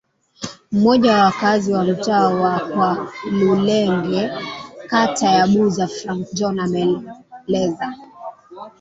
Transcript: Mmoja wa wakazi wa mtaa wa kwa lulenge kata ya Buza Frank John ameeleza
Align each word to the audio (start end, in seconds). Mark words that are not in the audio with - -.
Mmoja 0.71 1.13
wa 1.13 1.23
wakazi 1.25 1.73
wa 1.73 1.83
mtaa 1.83 2.29
wa 2.29 2.59
kwa 2.59 3.13
lulenge 3.31 4.29
kata 4.87 5.29
ya 5.31 5.47
Buza 5.47 5.87
Frank 5.87 6.27
John 6.33 6.59
ameeleza 6.59 7.93